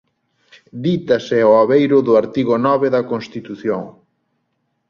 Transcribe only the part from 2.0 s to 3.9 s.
do artigo nove da Constitución.